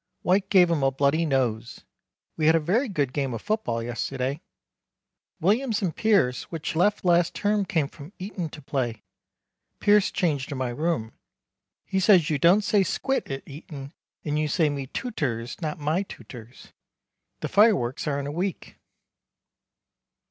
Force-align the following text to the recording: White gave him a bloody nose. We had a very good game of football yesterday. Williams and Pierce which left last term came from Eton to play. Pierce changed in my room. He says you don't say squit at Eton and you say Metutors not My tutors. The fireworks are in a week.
White 0.23 0.49
gave 0.49 0.71
him 0.71 0.81
a 0.81 0.89
bloody 0.89 1.27
nose. 1.27 1.81
We 2.35 2.47
had 2.47 2.55
a 2.55 2.59
very 2.59 2.89
good 2.89 3.13
game 3.13 3.35
of 3.35 3.41
football 3.43 3.83
yesterday. 3.83 4.41
Williams 5.39 5.83
and 5.83 5.95
Pierce 5.95 6.45
which 6.45 6.75
left 6.75 7.05
last 7.05 7.35
term 7.35 7.65
came 7.65 7.87
from 7.87 8.11
Eton 8.17 8.49
to 8.49 8.63
play. 8.63 9.03
Pierce 9.79 10.09
changed 10.09 10.51
in 10.51 10.57
my 10.57 10.69
room. 10.69 11.11
He 11.85 11.99
says 11.99 12.31
you 12.31 12.39
don't 12.39 12.63
say 12.63 12.81
squit 12.81 13.29
at 13.29 13.47
Eton 13.47 13.93
and 14.25 14.39
you 14.39 14.47
say 14.47 14.69
Metutors 14.69 15.61
not 15.61 15.77
My 15.77 16.01
tutors. 16.01 16.73
The 17.41 17.47
fireworks 17.49 18.07
are 18.07 18.19
in 18.19 18.25
a 18.25 18.31
week. 18.31 18.77